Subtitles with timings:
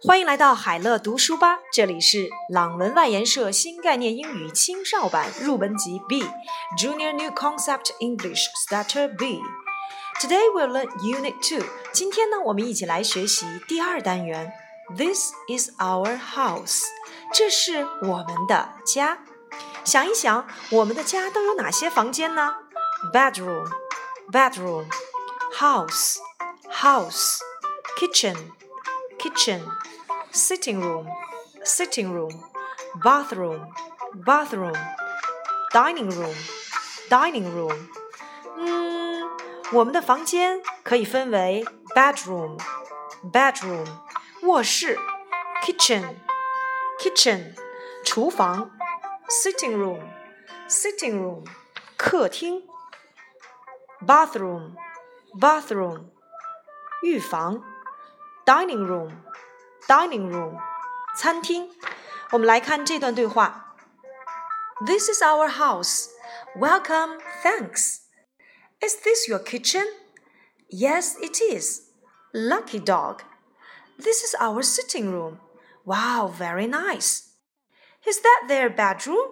[0.00, 6.22] 欢迎来到海乐读书吧，这里是朗文外研社新概念英语青少版入门级 B
[6.78, 9.40] Junior New Concept English Starter B。
[10.20, 11.66] Today we'll learn Unit Two。
[11.92, 14.52] 今天呢，我们一起来学习第二单元。
[14.96, 16.82] This is our house。
[17.34, 19.18] 这是我们的家。
[19.84, 22.54] 想一想，我们的家都有哪些房间呢
[23.12, 23.68] ？Bedroom,
[24.30, 24.86] bedroom,
[25.58, 26.18] house,
[26.70, 27.38] house,
[27.98, 28.36] kitchen,
[29.18, 29.62] kitchen
[30.31, 31.07] sitting room,
[31.63, 32.31] sitting room,
[33.03, 33.67] bathroom,
[34.25, 34.75] bathroom,
[35.71, 36.35] dining room,
[37.09, 37.75] dining room。
[38.57, 39.29] 嗯，
[39.71, 41.65] 我们的房间可以分为
[41.95, 42.59] bedroom,
[43.31, 43.85] bedroom，
[44.43, 44.97] 卧室，
[45.63, 46.15] kitchen,
[46.99, 47.55] kitchen，
[48.03, 48.71] 厨房，
[49.27, 50.01] sitting room,
[50.67, 51.45] sitting room，
[51.97, 52.63] 客厅，
[54.05, 54.75] bathroom,
[55.39, 56.05] bathroom，
[57.03, 57.63] 浴房，
[58.45, 59.11] dining room。
[59.87, 60.57] dining room，
[61.15, 61.69] 餐厅。
[62.31, 63.75] 我们来看这段对话。
[64.85, 66.09] This is our house.
[66.55, 67.99] Welcome, thanks.
[68.81, 69.85] Is this your kitchen?
[70.69, 71.81] Yes, it is.
[72.33, 73.21] Lucky dog.
[73.97, 75.39] This is our sitting room.
[75.85, 77.29] Wow, very nice.
[78.05, 79.29] Is that their bedroom?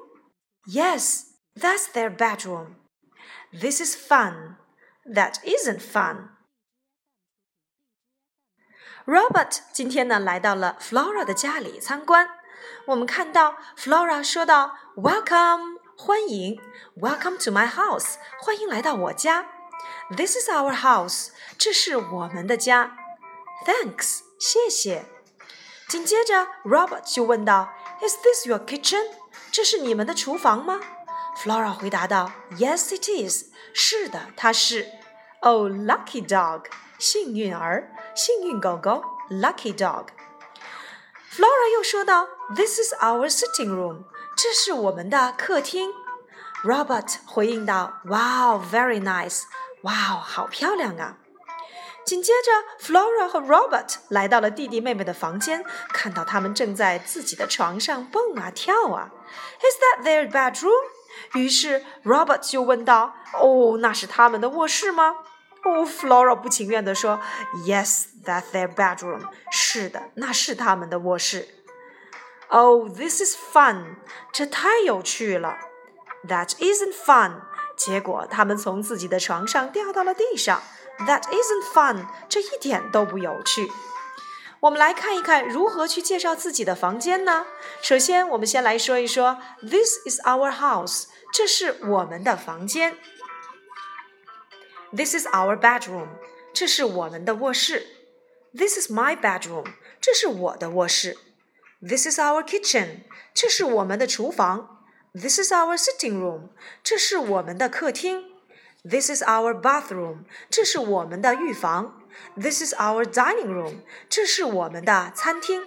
[0.67, 2.75] Yes, that's their bedroom.
[3.51, 4.57] This is fun.
[5.05, 6.29] That isn't fun.
[9.05, 12.29] Robert 今天呢来到了 Flora 的家里参观。
[12.87, 16.59] 我们看到 Flora 说道：“Welcome，欢迎，
[16.97, 19.47] Welcome to my house，欢迎来到我家。
[20.15, 22.95] This is our house，这是我们的家。
[23.65, 25.05] Thanks，谢谢。”
[25.87, 27.69] 紧接着 Robert 就问道：“
[28.01, 29.05] Is this your kitchen？
[29.51, 30.79] 这是你们的厨房吗？”
[31.37, 33.45] Flora 回答道：“Yes, it is。
[33.73, 34.87] 是的，它是。
[35.41, 36.65] Oh, lucky dog。”
[36.99, 44.03] 幸运儿，幸运狗狗，lucky dog。Flora 又说道：“This is our sitting room，
[44.35, 45.91] 这是我们的客厅。”
[46.63, 49.43] Robert 回应道：“Wow, very nice，
[49.81, 51.17] 哇哦，好漂亮啊！”
[52.05, 55.63] 紧接着，Flora 和 Robert 来到了弟弟妹妹的房间，
[55.93, 59.11] 看到他们正在自己的床上蹦啊跳啊。
[59.61, 60.83] Is that their bedroom？
[61.35, 65.15] 于是 Robert 就问道：“哦，那是他们的卧室吗？”
[65.85, 67.21] Flora 不情愿地说：“
[67.65, 69.21] Yes, that's their bedroom。
[69.51, 71.47] 是的，那是他们的卧室。
[72.49, 73.95] Oh, this is fun。
[74.33, 75.57] 这太有趣了。
[76.27, 77.41] That isn't fun。
[77.77, 80.61] 结果他们从自己的床上掉到了地上。
[80.99, 82.07] That isn't fun。
[82.27, 83.71] 这一点都不有趣。
[84.59, 87.45] 我们来看一看如何去介绍自己的房间呢？
[87.81, 91.05] 首先，我们先来说一说 This is our house。
[91.33, 92.97] 这是我们的房间。
[94.95, 96.07] This is our bedroom，
[96.53, 97.85] 这是我们的卧室。
[98.53, 99.65] This is my bedroom，
[100.01, 101.17] 这是我的卧室。
[101.81, 104.83] This is our kitchen，这是我们的厨房。
[105.13, 106.49] This is our sitting room，
[106.83, 108.25] 这是我们的客厅。
[108.83, 112.01] This is our bathroom，这是我们的浴房。
[112.35, 115.63] This is our dining room，这是我们的餐厅。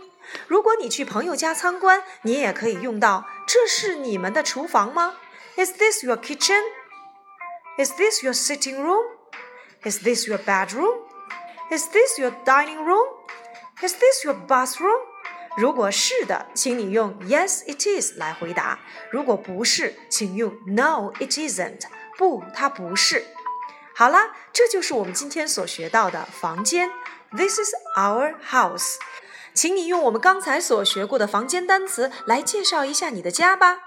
[0.47, 3.27] 如果你去朋友家参观，你也可以用到。
[3.47, 5.17] 这是你们的厨房吗？
[5.57, 6.63] Is this your kitchen?
[7.80, 9.06] Is this your sitting room?
[9.86, 10.98] Is this your bedroom?
[11.72, 13.08] Is this your dining room?
[13.82, 15.00] Is this your bathroom?
[15.56, 18.80] 如果是的，请你用 Yes, it is 来回答；
[19.10, 21.84] 如果不是，请用 No, it isn't。
[22.18, 23.26] 不，它不是。
[23.96, 26.90] 好啦，这就是我们今天所学到的房间。
[27.32, 28.96] This is our house。
[29.54, 33.80] 请你用我们刚才所学过的房间单词来介绍一下你的家吧。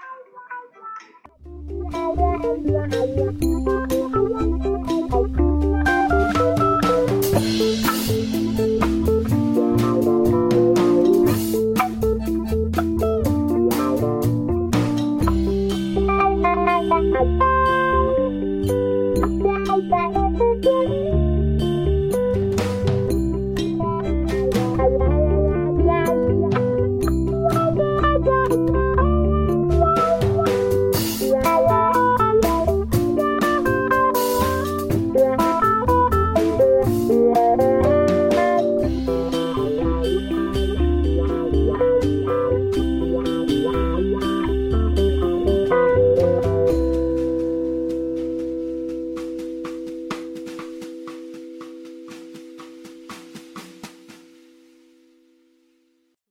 [19.89, 20.22] Bye.